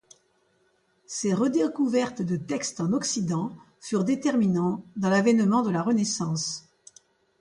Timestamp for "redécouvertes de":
1.31-2.35